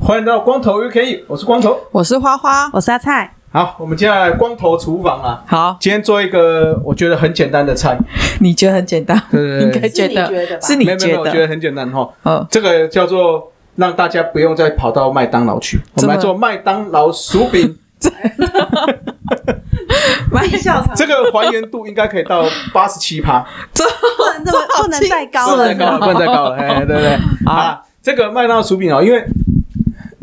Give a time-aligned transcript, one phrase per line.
[0.00, 3.35] 欢迎到光头 UK，我是光头，我是花花，我是阿蔡。
[3.56, 5.42] 好，我们接下来光头厨房啊。
[5.46, 7.96] 好，今天做一个我觉得很简单的菜。
[8.38, 9.18] 你觉得很简单？
[9.30, 12.06] 对对对，应该觉得是你觉得，没有没有，我觉得很简单哈。
[12.24, 17.78] 嗯，这个叫做让大家不用再跑到麦当劳去，我们来做麦当劳薯饼。
[20.30, 22.44] 麦笑场，这个还原度应该可以到
[22.74, 24.52] 八十七趴，这不能
[24.82, 27.18] 不能再高了，不能再高了，不能再高了， 哎，对不对？
[27.46, 29.24] 啊，这个麦当劳薯饼哦，因为。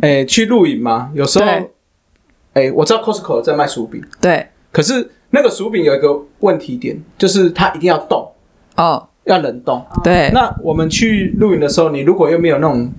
[0.02, 1.46] 哎，去露营嘛，有时候，
[2.54, 8.32] 哎，我知道 Costco 在卖薯饼，对，可是那个薯饼有一个问题点，就是它一定要冻，
[8.76, 10.30] 哦，要冷冻，对。
[10.34, 12.92] 那我们去露营的时候，你如果又没有那种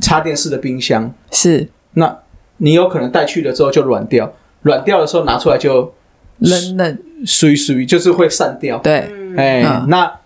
[0.00, 2.18] 插电式的冰箱，是，那
[2.58, 5.92] 你有可能带去了之后就软掉，软掉的时候拿出来就
[6.38, 10.20] 冷冷，属于属于就是会散掉，对，哎，那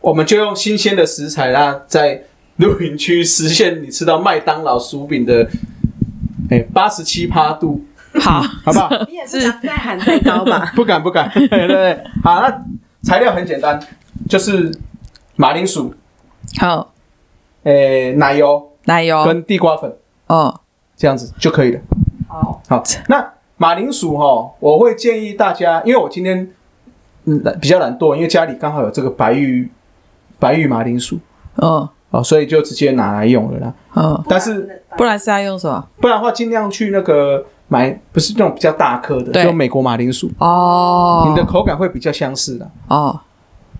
[0.00, 2.24] 我们就用新鲜的食材啦，在。
[2.58, 5.48] 露营区实现你吃到麦当劳薯饼的，
[6.50, 7.84] 哎，八十七趴度，
[8.22, 8.88] 好，好不好？
[9.08, 10.72] 你也是再喊太高吧？
[10.74, 12.04] 不敢 不敢，对对对。
[12.22, 12.62] 好，那
[13.02, 13.78] 材料很简单，
[14.28, 14.72] 就是
[15.36, 15.94] 马铃薯，
[16.60, 16.92] 好，
[17.64, 19.92] 哎，奶油，奶油跟地瓜粉，
[20.26, 20.60] 哦，
[20.96, 21.80] 这样子就可以了。
[22.28, 26.50] 好，好，那马铃薯哈，我会建议大家，因为我今天
[27.24, 29.70] 嗯比较懒惰，因为家里刚好有这个白玉
[30.38, 31.18] 白玉马铃薯，
[31.56, 31.88] 嗯。
[32.10, 33.74] 哦，所以就直接拿来用了啦。
[33.94, 35.86] 嗯，但是不然是要用什么？
[36.00, 40.30] 不然的话，尽量去那个买，不是那种比较大颗的，就美国马铃薯。
[40.38, 42.70] 哦，你的口感会比较相似的。
[42.88, 43.20] 哦，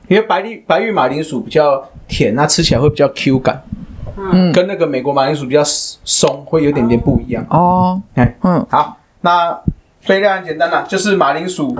[0.06, 3.62] 因为白玉白玉马铃薯比较甜，它吃起来会比较 Q 感。
[4.16, 7.46] 嗯，跟那个美国马铃薯比较松，会有点点不一样。
[7.50, 9.58] 哦，哎，嗯，好，那
[10.06, 11.76] 备料很简单啦，就是马铃薯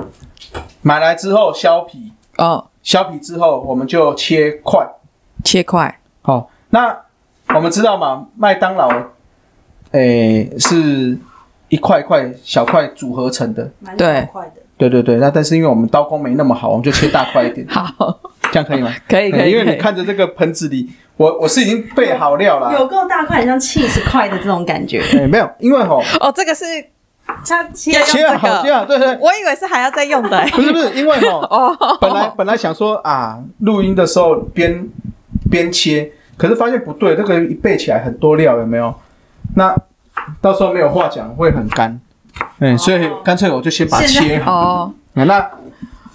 [0.83, 2.13] 买来之后削皮。
[2.37, 4.87] 哦，削皮之后我们就切块，
[5.45, 5.99] 切块。
[6.23, 6.97] 好，那
[7.55, 8.89] 我们知道嘛，麦当劳，
[9.91, 11.19] 诶，是
[11.69, 14.27] 一块一块小块组合成的，对，
[14.77, 15.17] 对对对。
[15.17, 17.67] 那但是因为我们刀工没那么好，我们就切大块一点。
[17.71, 18.19] 好，
[18.53, 18.93] 这样可以吗？
[19.09, 19.51] 可以可以。
[19.51, 25.01] 因为你看着这个盆子里，我我是已经备好料了，有够大块，很像 cheese 块的这种感觉。
[25.01, 26.65] 诶， 没有，因为吼，哦，这个是
[27.27, 29.17] 它切切好切好，对对。
[29.21, 34.89] 我以为是还要再用的，不是不是，因为吼，哦，本来本来想说啊，录音的时候边
[35.51, 36.13] 边切。
[36.39, 38.95] 可是发现不对，这个一备起来很多料，有没有？
[39.57, 39.75] 那
[40.41, 42.01] 到时候没有话讲，会很干。
[42.59, 44.53] 嗯、欸，所以干脆我就先把它切好。
[44.53, 44.93] 哦。
[45.15, 45.51] 那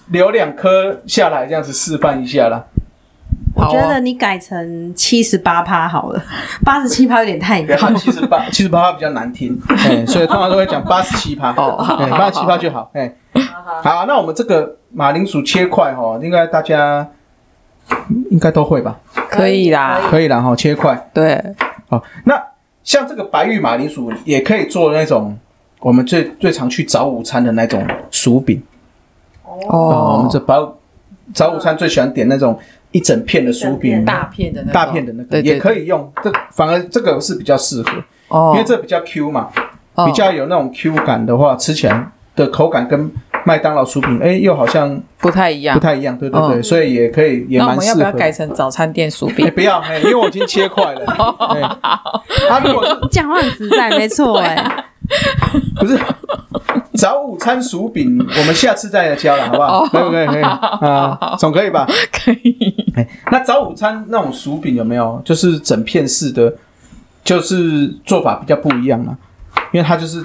[0.09, 2.63] 留两颗下来，这样子示范一下啦。
[3.55, 6.21] 我觉得你改成七十八趴好了，
[6.65, 7.75] 八十七趴有点太高。
[7.93, 9.57] 七十八，七十八趴比较难听。
[9.69, 11.51] 哎、欸，所以通常都会讲八十七趴。
[11.51, 11.77] 哦，
[12.09, 12.89] 八十七趴就好。
[12.93, 13.41] 哎、欸，
[13.83, 17.07] 好，那我们这个马铃薯切块哈，应该大家
[18.31, 18.97] 应该都会吧。
[19.29, 21.09] 可以啦，可以啦哈，切块。
[21.13, 21.55] 对，
[21.89, 22.41] 好，那
[22.83, 25.37] 像这个白玉马铃薯也可以做那种
[25.79, 28.61] 我们最最常去早午餐的那种薯饼。
[29.45, 30.77] 哦，我们这早
[31.33, 32.57] 早午餐最喜欢点那种
[32.91, 36.11] 一整片的薯饼，大片的那大片的那个也可以用。
[36.23, 37.89] 这反而这个是比较适合，
[38.27, 39.49] 哦，因为这比较 Q 嘛，
[40.05, 43.11] 比较有那种 Q 感的话，吃起来的口感跟。
[43.45, 47.71] 麦当劳薯饼，哎，又好像不太一样，不太一样，对对对，所以也可以，也蛮适合。
[47.71, 49.51] 那我们要不要改成早餐店薯饼？
[49.53, 51.05] 不要，因为我已经切块了。
[52.49, 54.85] 他如果是讲话很实在，没错， 哎，
[55.79, 55.99] 不是
[56.93, 59.85] 早午餐薯饼，我们下次再来教了，好不好？
[59.87, 61.85] 可以可以可以啊， 总可以吧？
[62.11, 62.73] 可以。
[62.95, 65.21] 哎，那早午餐那种薯饼有没有？
[65.25, 66.53] 就是整片式的，
[67.23, 69.17] 就是做法比较不一样啊，
[69.73, 70.23] 因为它就是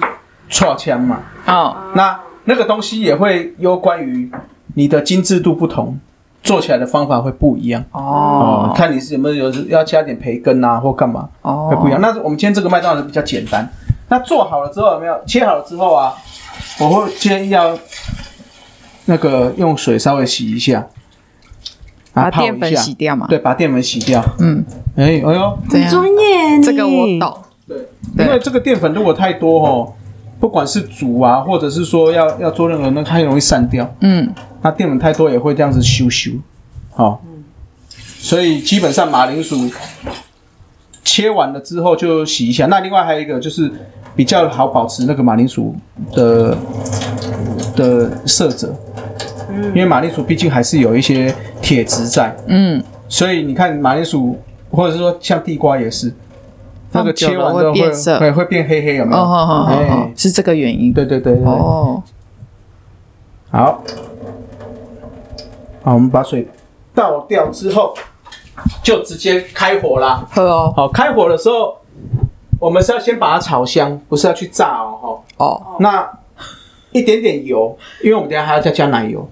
[0.49, 1.19] 剉枪嘛。
[1.47, 2.17] 哦，那。
[2.49, 4.27] 那个东西也会有关于
[4.73, 5.99] 你的精致度不同，
[6.41, 8.73] 做起来的方法会不一样哦。
[8.75, 12.01] 看你是有没有有要加点培根啊，或干嘛哦，会不一样。
[12.01, 13.69] 那我们今天这个麦当劳比较简单。
[14.07, 16.15] 那做好了之后有没有切好了之后啊？
[16.79, 17.77] 我会建议要
[19.05, 20.87] 那个用水稍微洗一下，
[22.11, 23.27] 把淀粉洗掉嘛。
[23.29, 24.25] 对，把淀粉洗掉。
[24.39, 27.37] 嗯，哎，哎呦，很专业，这个我懂。
[27.67, 29.93] 对，因为这个淀粉如果太多哦。
[30.39, 33.93] 不管是煮啊，或者是说要要做任何，那它很容易散掉。
[33.99, 36.31] 嗯，那淀粉太多也会这样子修修。
[36.91, 37.43] 好，嗯，
[38.17, 39.69] 所以基本上马铃薯
[41.03, 42.65] 切完了之后就洗一下。
[42.67, 43.69] 那另外还有一个就是
[44.15, 45.75] 比较好保持那个马铃薯
[46.13, 46.57] 的
[47.75, 48.73] 的色泽。
[49.51, 54.37] 嗯，因为马铃薯毕竟还是有一些铁质在，嗯，所以你看马铃薯，
[54.71, 56.13] 或者是说像地瓜也是，
[56.91, 59.21] 那个切完之后会变色，会会变黑黑，有没有？
[59.21, 60.91] 哦哦哦，是这个原因。
[60.91, 61.45] 对对对对。
[61.45, 62.01] 哦，
[63.51, 63.83] 好，
[65.83, 66.47] 好，我们把水
[66.95, 67.93] 倒掉之后，
[68.81, 70.27] 就直接开火啦。
[70.31, 70.73] 喝哦。
[70.75, 71.77] 好，开火的时候，
[72.59, 75.19] 我们是要先把它炒香，不是要去炸哦。
[75.37, 75.77] 哦。
[75.79, 76.09] 那
[76.91, 79.29] 一点点油，因为我们等下还要再加奶油。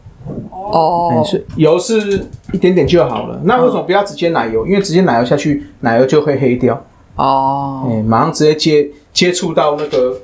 [0.51, 1.23] 哦。
[1.25, 2.23] 是油是
[2.53, 3.39] 一点点就好了。
[3.43, 4.65] 那为什么不要直接奶油？
[4.67, 6.79] 因为直接奶油下去，奶油就会黑掉。
[7.17, 7.87] 哦。
[7.91, 10.21] 哎，马上直接接接触到那个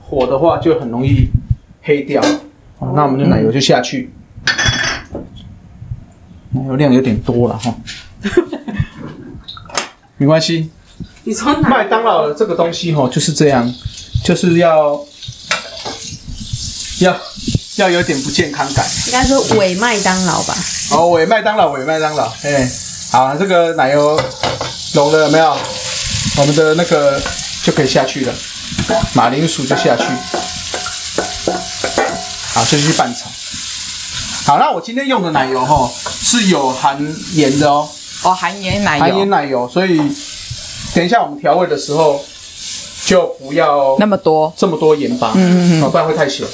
[0.00, 1.28] 火的话，就很容易
[1.82, 2.22] 黑掉。
[2.78, 2.92] 哦。
[2.94, 4.12] 那我们的奶油就下去。
[6.54, 7.74] 奶油量有点多了哈，
[10.18, 10.70] 没关系。
[11.24, 13.72] 你说麦当劳的这个东西哈，就是这样，
[14.22, 15.00] 就是要
[17.00, 17.16] 要
[17.76, 18.84] 要有点不健康感。
[19.06, 20.54] 应该说伪麦当劳吧？
[20.90, 22.30] 哦，伪麦当劳，伪麦当劳。
[22.42, 22.70] 哎，
[23.10, 24.20] 好，这个奶油
[24.94, 25.56] 融了有没有？
[26.38, 27.20] 我们的那个
[27.62, 28.32] 就可以下去了，
[29.14, 30.04] 马铃薯就下去。
[32.54, 33.30] 好，就去拌炒。
[34.44, 35.90] 好，那我今天用的奶油哈
[36.22, 36.98] 是有含
[37.34, 37.88] 盐的哦。
[38.22, 39.04] 哦，含盐奶油。
[39.04, 39.98] 含盐奶油，所以
[40.94, 42.24] 等一下我们调味的时候
[43.04, 46.46] 就不要那么多，这么多盐巴，嗯嗯嗯，不然会太咸。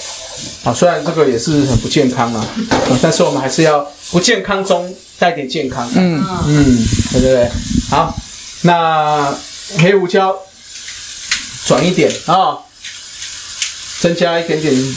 [0.64, 2.44] 啊，虽然这个也是很不健康啊，
[3.00, 5.88] 但是我们还是要不健康中带点健康。
[5.94, 7.50] 嗯嗯，对对对。
[7.90, 8.14] 好，
[8.62, 9.34] 那
[9.78, 10.36] 黑胡椒
[11.66, 12.58] 转一点啊，
[14.00, 14.96] 增加一点点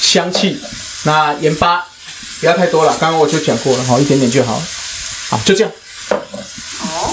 [0.00, 0.60] 香气。
[1.04, 1.86] 那盐巴
[2.40, 4.62] 不要太多了，刚刚我就讲过了，好，一点点就好，
[5.28, 5.72] 好，就这样，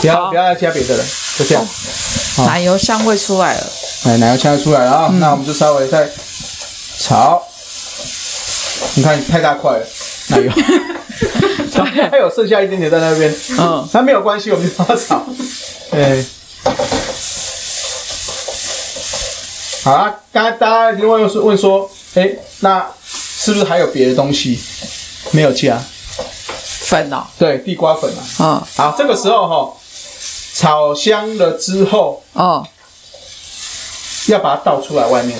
[0.01, 1.05] 不要不要再加别的了，
[1.37, 1.67] 就这样，
[2.47, 3.69] 奶油香味出来了，
[4.05, 6.09] 哎，奶油香味出来了啊，那我们就稍微再
[6.99, 7.41] 炒，
[8.95, 9.85] 你看太大块了，
[10.27, 10.51] 奶油，
[12.09, 15.25] 还有剩下一点点在那边，嗯，那没有关系，我们就把它炒，
[15.91, 16.25] 哎，
[19.83, 22.29] 好啊，刚才大家另外又是问说，哎，
[22.59, 22.85] 那。
[23.43, 24.59] 是不是还有别的东西
[25.31, 25.75] 没有加？
[26.81, 28.21] 粉哦，对，地瓜粉啊。
[28.37, 29.73] 嗯，好，这个时候哈，
[30.53, 32.63] 炒香了之后，哦，
[34.27, 35.39] 要把它倒出来外面。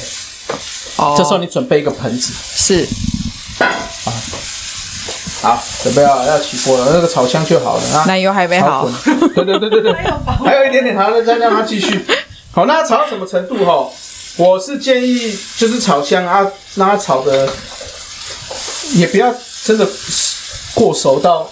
[0.95, 2.33] 哦，这时候你准备一个盆子。
[2.55, 2.87] 是。
[3.59, 3.69] 啊，
[5.41, 8.05] 好，准备要要起锅了，那个炒香就好了啊。
[8.05, 8.89] 奶油还没好。
[9.35, 9.93] 对对对对对。
[10.45, 12.05] 还有一点点，好，再让它继续。
[12.51, 13.89] 好，那炒到什么程度哈？
[14.38, 16.45] 我是建议就是炒香啊，
[16.75, 17.49] 让它炒的。
[18.93, 19.33] 也不要
[19.63, 19.88] 真的
[20.73, 21.49] 过熟到，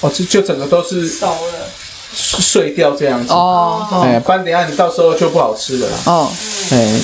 [0.00, 1.68] 哦，就就整个都是熟了，
[2.14, 5.96] 碎掉这样子哦，哎，不然等下你到时候就不好吃了啦。
[6.04, 6.32] 哦，
[6.70, 7.00] 哎，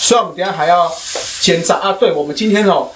[0.00, 0.92] 所以我们等下还要
[1.40, 1.92] 煎炸啊。
[1.92, 2.88] 对，我们今天哦，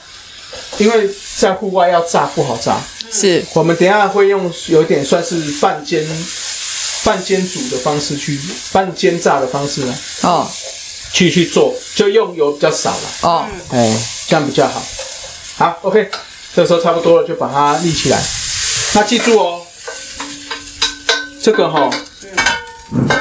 [0.82, 2.76] 因为在户外要炸不好炸，
[3.12, 6.04] 是我们等下会用有点算是半煎
[7.04, 8.36] 半煎煮的方式去
[8.72, 9.96] 半煎炸的方式呢。
[10.22, 10.44] 哦，
[11.12, 13.08] 去去做，就用油比较少了。
[13.20, 13.96] 哦，哎，
[14.26, 14.82] 这样比较好。
[15.56, 16.10] 好，OK，
[16.52, 18.20] 这个时候差不多了，就把它立起来。
[18.94, 19.62] 那记住哦，
[21.40, 21.90] 这个哈、哦，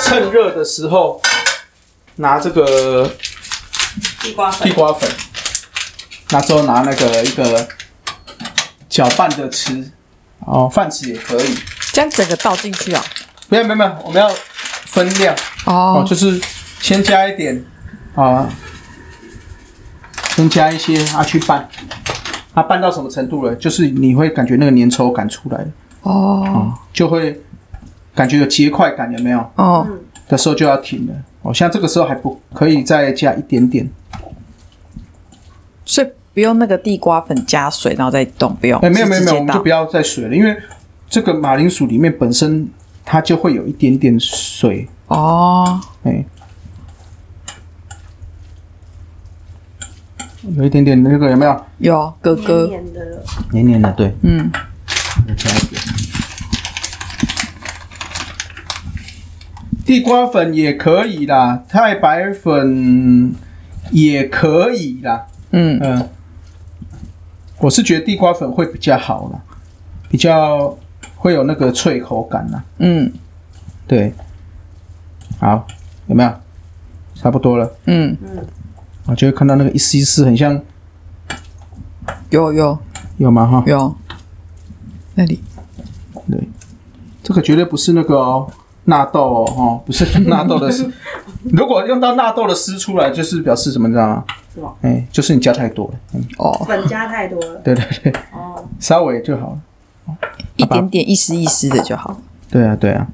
[0.01, 1.21] 趁热的时候
[2.15, 3.07] 拿这个
[4.21, 5.07] 地瓜粉，地瓜粉，
[6.31, 7.67] 那时候拿那个一个
[8.89, 9.91] 搅拌的吃，
[10.39, 11.55] 哦，饭匙也可以。
[11.91, 13.03] 这样整个倒进去啊？
[13.49, 14.29] 没有没有没有，我们要
[14.85, 16.41] 分量哦，哦，就是
[16.79, 17.63] 先加一点
[18.15, 18.49] 啊，
[20.35, 21.67] 先加一些啊去拌。
[22.53, 23.55] 它拌到什么程度了？
[23.55, 25.67] 就是你会感觉那个粘稠感出来了
[26.01, 27.41] 哦、嗯，就会
[28.13, 29.39] 感觉有结块感，有没有？
[29.55, 29.87] 哦，
[30.27, 31.13] 的时候就要停了。
[31.43, 33.89] 哦，像这个时候还不可以再加一点点，
[35.85, 38.79] 所以不用那个地瓜粉加水，然后再冻，不用。
[38.81, 40.55] 哎、欸，没有没有没有，我们就不要再水了，因为
[41.09, 42.69] 这个马铃薯里面本身
[43.03, 45.79] 它就会有一点点水哦。
[46.03, 46.25] 哎、欸。
[50.55, 51.65] 有一点点那个有没有？
[51.77, 52.65] 有，哥哥。
[52.67, 53.23] 黏黏的。
[53.51, 54.15] 黏黏的，对。
[54.23, 54.51] 嗯。
[55.27, 55.81] 再加一点。
[59.85, 63.35] 地瓜粉也可以啦，太白粉
[63.91, 65.27] 也可以啦。
[65.51, 66.09] 嗯嗯。
[67.61, 69.39] 我是觉得地瓜粉会比较好啦，
[70.09, 70.77] 比较
[71.15, 72.63] 会有那个脆口感啦。
[72.79, 73.11] 嗯。
[73.87, 74.13] 对。
[75.39, 75.65] 好，
[76.07, 76.33] 有没有？
[77.15, 77.71] 差不多了。
[77.85, 78.45] 嗯嗯。
[79.05, 80.61] 我就会看到那个一丝一丝，很像，
[82.29, 82.77] 有有
[83.17, 83.45] 有吗？
[83.45, 83.95] 哈，有，
[85.15, 85.41] 那里，
[86.29, 86.47] 对，
[87.23, 88.47] 这个绝对不是那个哦，
[88.85, 90.89] 纳豆哦，哈，不是 纳豆的是
[91.53, 94.23] 如果用到纳豆的丝出来，就是表示什么，你知道吗？
[94.53, 94.73] 是吗？
[94.81, 95.93] 哎，就是你加太多了。
[96.13, 97.55] 嗯，哦，粉加太多了。
[97.65, 98.13] 对对对。
[98.31, 100.17] 哦，稍微就好了。
[100.57, 102.19] 一点点一丝一丝的就好。
[102.49, 103.07] 对啊，对啊。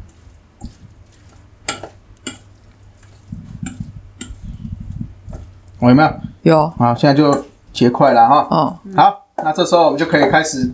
[5.79, 6.13] 我有没有？
[6.43, 6.69] 有。
[6.71, 8.47] 好，现在就结块了哈。
[8.49, 8.79] 哦。
[8.95, 10.73] 好，那这时候我们就可以开始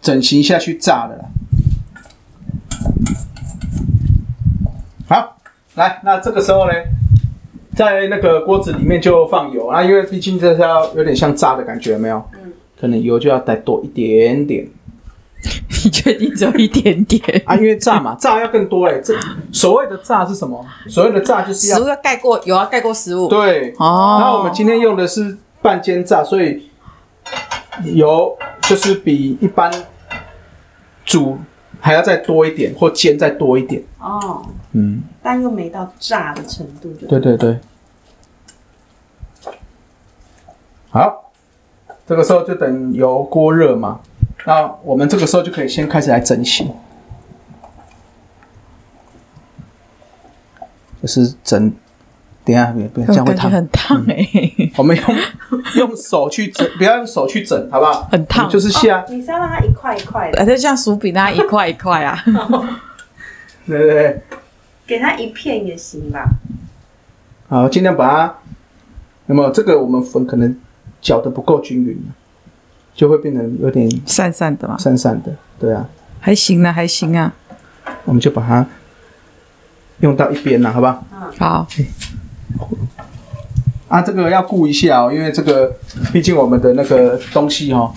[0.00, 1.26] 整形下去炸了。
[5.08, 5.36] 好，
[5.76, 6.72] 来，那这个时候呢，
[7.76, 12.22] 在那个锅子里面就放油啊，因为毕竟这是要有点像炸的感觉，有没有？
[12.34, 12.52] 嗯。
[12.80, 14.66] 可能油就要再多一点点。
[15.84, 17.54] 你确定只有一点点啊？
[17.56, 19.00] 因为炸嘛， 炸要更多哎。
[19.00, 19.14] 这
[19.52, 20.62] 所谓的炸是什么？
[20.88, 23.28] 所谓的炸就是要食物要盖过油，要盖过食物。
[23.28, 24.18] 对哦。
[24.20, 26.70] 那我们今天用的是半煎炸，所以
[27.84, 29.72] 油就是比一般
[31.04, 31.38] 煮
[31.80, 33.82] 还要再多一点，或煎再多一点。
[33.98, 34.44] 哦。
[34.72, 35.02] 嗯。
[35.22, 36.92] 但又没到炸的程度。
[37.08, 37.58] 对对对。
[40.90, 41.32] 好，
[42.06, 44.00] 这个时候就等油锅热嘛。
[44.46, 46.72] 那我们这个时候就可以先开始来整形，
[51.00, 51.72] 就是整，
[52.42, 54.72] 等下别别这样会烫，很烫哎、欸。
[54.78, 55.16] 我们用
[55.76, 58.08] 用手去整，不要用手去整，好不好？
[58.10, 59.04] 很烫，就是下、哦。
[59.10, 62.18] 你是要让它一块一块的，而且像薯饼那样一块一块啊。
[63.66, 64.22] 对 对对，
[64.90, 66.28] 给它一片也行吧。
[67.48, 68.34] 好，尽量把它，
[69.26, 70.56] 那么这个我们粉可能
[71.00, 71.96] 搅的不够均匀。
[72.92, 77.32] 就会变成有点散散的嘛，散散的，对啊，还行啊，还行啊，
[78.04, 78.66] 我们就把它
[80.00, 81.04] 用到一边了，好不好？
[81.38, 81.68] 好。
[83.88, 85.72] 啊，这个要顾一下哦，因为这个
[86.12, 87.94] 毕竟我们的那个东西哦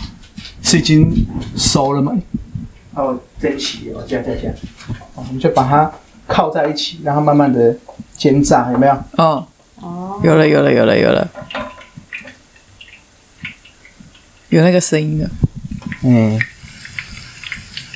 [0.61, 1.11] 是已经
[1.57, 2.15] 熟了嘛，
[2.93, 4.55] 哦，在一起哦，这样这样这样，
[5.15, 5.91] 我们就把它
[6.27, 7.75] 靠在一起，然后慢慢的
[8.15, 8.93] 煎炸，有没有？
[9.17, 9.45] 哦，
[9.81, 11.27] 哦，有了，有了，有了，有了。
[14.49, 15.27] 有那个声音的，
[16.03, 16.39] 嗯，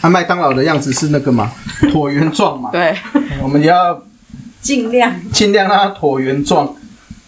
[0.01, 1.51] 啊，麦当劳的样子是那个嘛，
[1.93, 2.97] 椭圆状嘛，对，
[3.43, 4.01] 我们要
[4.59, 5.13] 尽量。
[5.31, 6.75] 尽量让它椭圆状，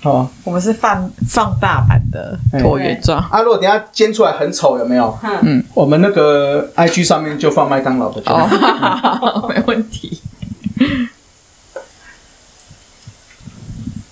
[0.01, 5.15] 哦，我们是放放大版的椭圆状，啊，如果等下煎出来很丑，有没有？
[5.44, 10.20] 嗯，我们那个 IG 上面就放麦当劳的，哦， 没问题，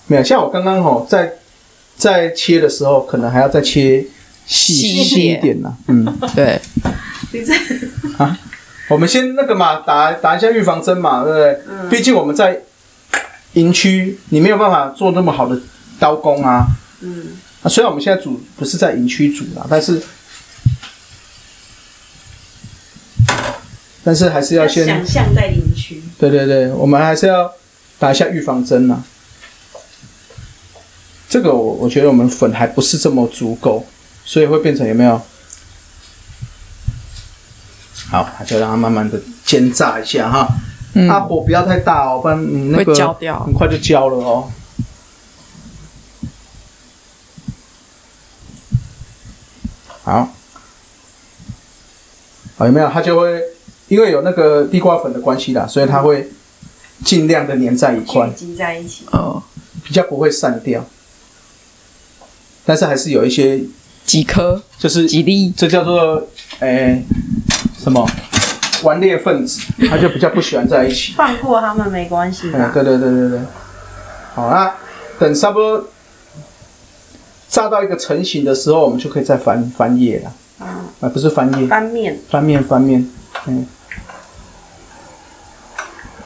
[0.08, 1.34] 没有，像我刚刚哦在
[1.96, 4.04] 在切的时候，可能还要再切。
[4.50, 6.58] 细细一点呢、啊，嗯，对。
[7.32, 7.52] 你这
[8.16, 8.38] 啊，
[8.88, 11.60] 我们先那个嘛，打打一下预防针嘛，对不对？
[11.68, 11.88] 嗯。
[11.90, 12.58] 毕竟我们在
[13.52, 15.60] 营区，你没有办法做那么好的
[16.00, 16.66] 刀工啊。
[17.02, 17.26] 嗯。
[17.62, 20.00] 啊，虽然我们现在煮不是在营区煮啦，但是
[24.02, 26.02] 但是还是要先想象在营区。
[26.18, 27.52] 对对对，我们还是要
[27.98, 29.02] 打一下预防针呐。
[31.28, 33.84] 这个我我觉得我们粉还不是这么足够。
[34.24, 35.18] 所以会变成有没有？
[38.10, 40.46] 好，就让它慢慢的煎炸一下哈。
[40.92, 41.08] 嗯。
[41.08, 42.94] 啊，火不要太大哦，不然你那个，
[43.42, 44.52] 很快就焦了哦。
[50.02, 50.28] 好，
[52.58, 52.90] 好，有没有？
[52.90, 53.42] 它就会
[53.88, 56.30] 因为有那个地瓜粉的关系啦，所以它会
[57.02, 59.42] 尽量的粘在一块，粘在一起哦，
[59.82, 60.84] 比较不会散掉。
[62.68, 63.58] 但是还是有一些。
[64.08, 66.14] 几颗就是几粒，这叫做
[66.60, 67.04] 诶、欸、
[67.78, 68.10] 什么
[68.82, 71.12] 顽劣分子，他就比较不喜欢在一起。
[71.12, 72.50] 放过他们没关系。
[72.50, 73.40] 对对对对对。
[74.34, 74.74] 好啊，
[75.18, 75.90] 等差不多
[77.50, 80.32] 炸到一个成型的时候，我们就可以再翻翻页了。
[80.64, 83.06] 啊，啊，不是翻页，翻面，翻面翻面。
[83.44, 83.66] 嗯。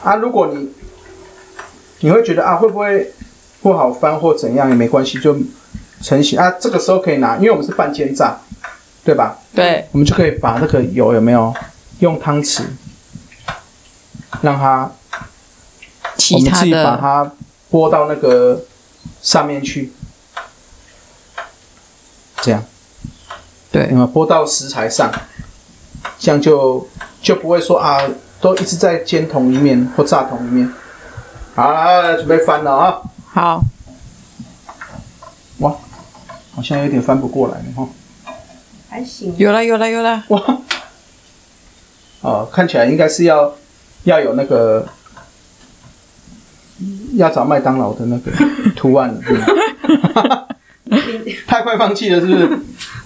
[0.05, 0.69] 啊，如果你
[1.99, 3.11] 你会觉得啊，会不会
[3.61, 5.35] 不好翻或怎样也没关系，就。
[6.03, 8.37] 成型啊，这个时候可以拿，因为我们是半煎炸，
[9.05, 9.37] 对吧？
[9.55, 11.53] 对，我们就可以把那个油有没有
[11.99, 12.63] 用汤匙
[14.41, 14.91] 让它，
[16.33, 17.31] 我们自己把它
[17.71, 18.65] 拨到那个
[19.21, 19.93] 上面去，
[22.41, 22.61] 这样，
[23.71, 25.09] 对，嗯，拨到食材上，
[26.19, 26.85] 这样就
[27.21, 28.01] 就不会说啊，
[28.41, 30.69] 都一直在煎同一面或炸同一面。
[31.55, 33.01] 好，来，准备翻了啊！
[33.33, 33.63] 好。
[36.55, 37.87] 好像有点翻不过来了哈，
[38.89, 39.33] 还行。
[39.37, 40.43] 有了有了有了哇！
[42.21, 43.53] 哦，看起来应该是要
[44.03, 44.87] 要有那个
[47.15, 48.31] 要找麦当劳的那个
[48.75, 50.47] 图案了，
[51.47, 52.47] 太快放弃了是不是？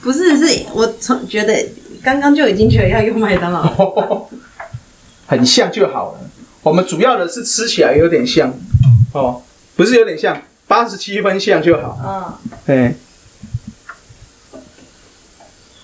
[0.01, 1.53] 不是，是我从觉得
[2.03, 4.27] 刚刚就已经觉得要用麦当劳，哦，
[5.25, 6.19] 很像就好了。
[6.63, 8.53] 我们主要的是吃起来有点像
[9.13, 9.41] 哦，
[9.75, 11.97] 不是有点像八十七分像就好。
[12.05, 12.33] 嗯，
[12.65, 12.95] 对。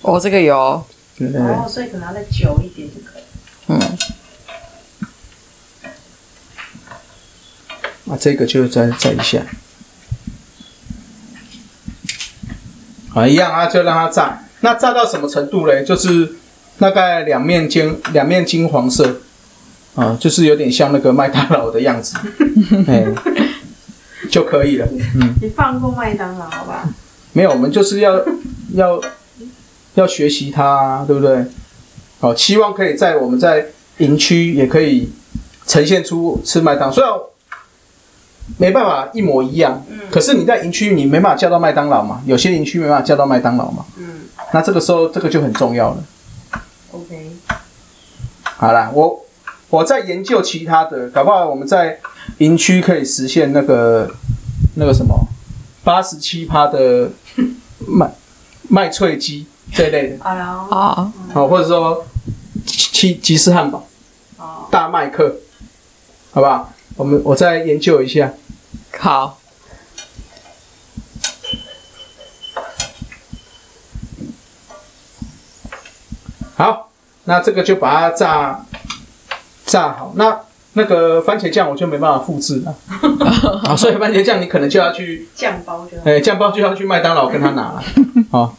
[0.04, 0.86] 哦，这个有。
[1.18, 1.52] 对对对。
[1.52, 3.24] 哦，所以可能要再久一点就可以。
[3.68, 3.80] 嗯。
[8.10, 9.42] 啊，这个就再再一下。
[13.16, 14.44] 啊，一样啊，就让它炸。
[14.62, 15.84] 那炸到什么程度嘞？
[15.84, 16.36] 就是
[16.80, 19.22] 大概两面金两面金黄色，
[19.96, 22.18] 啊，就是有点像那个麦当劳的样子，
[22.88, 23.06] 哎，
[24.32, 24.88] 就可以了。
[25.16, 26.90] 嗯，你放过麦当劳好吧？
[27.34, 28.20] 没有，我们就是要
[28.74, 29.02] 要
[29.96, 31.46] 要学习它啊，对不对？
[32.20, 35.12] 好，期望可以在我们在营区也可以
[35.66, 37.12] 呈现出吃麦当，虽然。
[38.58, 42.22] 没办法一模一样，嗯，可是你在营区你没办法叫到麦当劳嘛？
[42.26, 43.86] 有些营区没办法叫到麦当劳嘛？
[43.98, 46.04] 嗯，那这个时候这个就很重要了。
[46.92, 47.32] OK，
[48.44, 49.26] 好啦，我
[49.70, 51.98] 我在研究其他的，搞不好我们在
[52.40, 54.12] 营区可以实现那个
[54.76, 55.26] 那个什么
[55.82, 57.12] 八十七趴的
[57.88, 58.12] 麦
[58.68, 60.24] 麦脆鸡这一类的。
[60.24, 62.06] 哎呀，好，好，或者说
[62.66, 63.88] 七吉士汉堡，
[64.70, 65.36] 大麦克，
[66.32, 66.72] 好不好？
[66.96, 68.34] 我们我再研究一下。
[69.00, 69.40] 好。
[76.56, 76.90] 好，
[77.24, 78.64] 那这个就把它炸
[79.66, 80.14] 炸好。
[80.16, 80.40] 那
[80.74, 82.76] 那个番茄酱我就没办法复制了。
[83.66, 85.98] 啊，所以番茄酱你可能就要去酱包就。
[86.06, 87.84] 哎，酱包就要去麦当劳跟他拿了。
[88.30, 88.56] 好。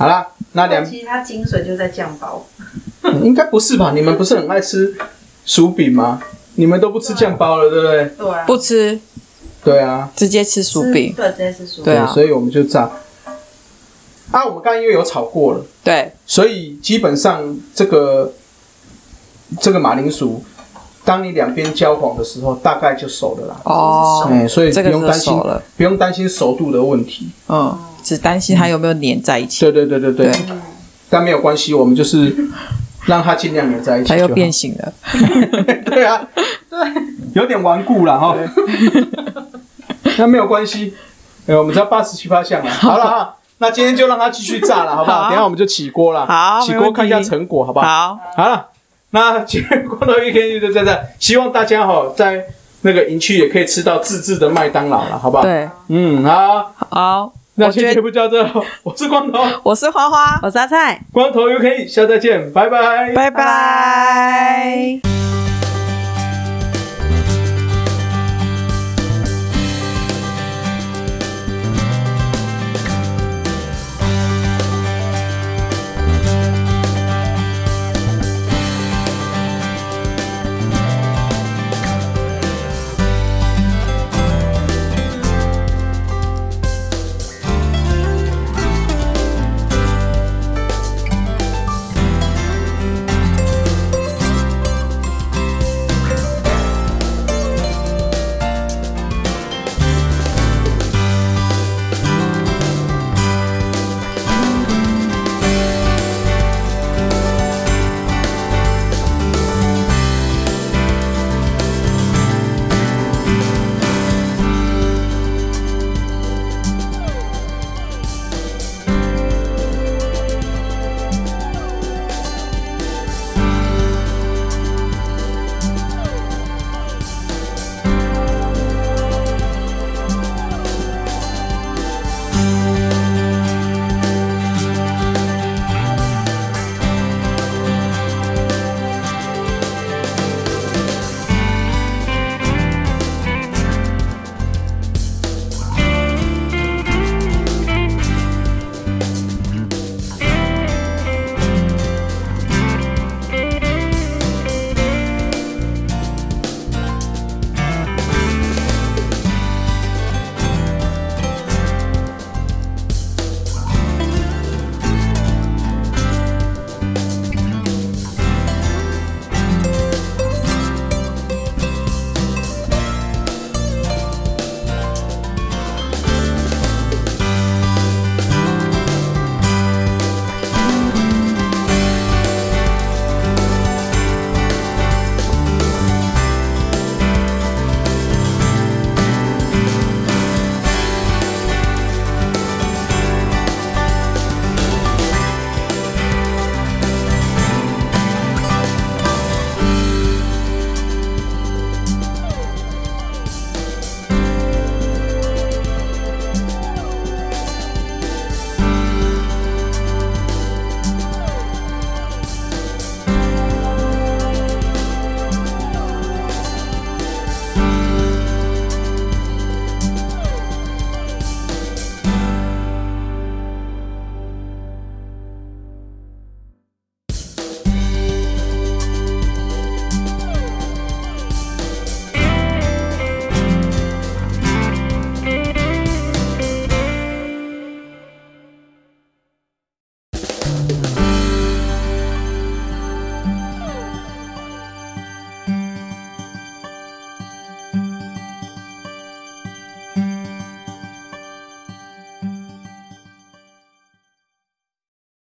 [0.00, 0.82] 好啦，那两。
[0.82, 2.46] 其实它精髓就在酱包。
[3.22, 3.92] 应该不是吧？
[3.94, 4.96] 你们不是很爱吃？
[5.44, 6.22] 薯饼吗？
[6.54, 8.04] 你们都不吃酱包了，对不对？
[8.16, 8.98] 对，不吃。
[9.62, 11.12] 对啊，直接吃薯饼。
[11.14, 11.84] 对，直接吃薯饼。
[11.84, 12.90] 对啊，所以我们就炸。
[14.30, 18.32] 啊，我们刚刚因为有炒过了，对，所以基本上这个
[19.60, 20.42] 这个马铃薯，
[21.04, 23.60] 当你两边焦黄的时候，大概就熟了啦。
[23.64, 25.42] 哦，哎，所以不用担心，
[25.76, 27.28] 不用担心熟度的问题。
[27.48, 27.78] 嗯，
[28.16, 29.60] 只担心它有没有粘在一起。
[29.64, 30.32] 对对对对对。
[31.08, 32.34] 但没有关系，我们就是。
[33.06, 34.92] 让它尽量粘在一起，它又变形了。
[35.86, 36.20] 对啊，
[36.68, 36.78] 对，
[37.32, 38.36] 有点顽固了哈。
[40.18, 40.94] 那没有关系，
[41.46, 42.70] 哎，我们只要八十七八项了。
[42.70, 45.30] 好了啊，那今天就让它继续炸了，好不好？
[45.30, 46.26] 等下我们就起锅了。
[46.26, 47.86] 好，起锅看一下成果，好不好？
[47.86, 48.66] 好，好了，
[49.12, 52.44] 那今天光头一天就在这，希望大家哈在
[52.82, 55.42] 那个营区也可以吃到自制的麦当劳了，好不好？
[55.42, 57.32] 对，嗯，好，好。
[57.60, 58.42] 那今天节目就到这，
[58.82, 65.19] 我是光头， 我是花花，我是阿菜，光头 UK，下次再见，拜拜，拜拜。